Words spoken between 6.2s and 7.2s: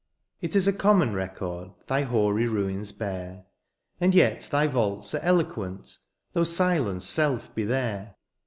Though silence*